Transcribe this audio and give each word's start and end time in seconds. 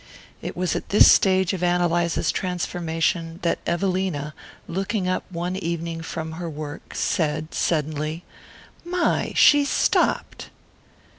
It 0.41 0.57
was 0.57 0.75
at 0.75 0.89
this 0.89 1.11
stage 1.11 1.53
of 1.53 1.61
Ann 1.61 1.79
Eliza's 1.79 2.31
transformation 2.31 3.37
that 3.43 3.59
Evelina, 3.67 4.33
looking 4.67 5.07
up 5.07 5.25
one 5.29 5.55
evening 5.55 6.01
from 6.01 6.31
her 6.31 6.49
work, 6.49 6.95
said 6.95 7.53
suddenly: 7.53 8.23
"My! 8.83 9.31
She's 9.35 9.69
stopped." 9.69 10.49